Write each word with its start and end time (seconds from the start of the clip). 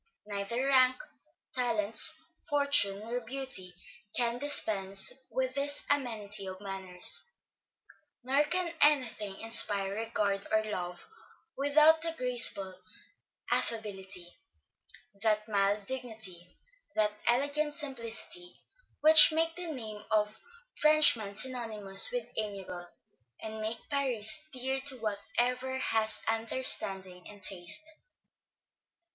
Neither 0.25 0.65
rank, 0.65 0.95
talents, 1.53 2.17
fortune, 2.49 3.01
nor 3.01 3.19
beauty, 3.19 3.75
can 4.17 4.39
dispense 4.39 5.13
with 5.29 5.53
this 5.53 5.85
amenity 5.91 6.47
of 6.47 6.59
manners; 6.59 7.29
nor 8.23 8.43
can 8.45 8.73
any 8.81 9.07
thing 9.09 9.39
inspire 9.39 9.93
regard 9.93 10.47
or 10.51 10.63
love, 10.63 11.07
without 11.55 12.01
that 12.01 12.17
graceful 12.17 12.81
affability, 13.51 14.25
that 15.21 15.47
mild 15.47 15.85
dignity, 15.85 16.57
that 16.95 17.13
elegant 17.27 17.75
simplicity, 17.75 18.59
which 19.01 19.31
make 19.31 19.55
the 19.55 19.71
name 19.71 20.03
of 20.09 20.39
Frenchman 20.79 21.35
synonymous 21.35 22.11
with 22.11 22.27
amiable, 22.37 22.89
and 23.39 23.61
make 23.61 23.77
Paris 23.87 24.45
dear, 24.51 24.79
to 24.79 24.97
whatever 24.97 25.77
has 25.77 26.23
understanding 26.27 27.29
and 27.29 27.43
taste. 27.43 27.87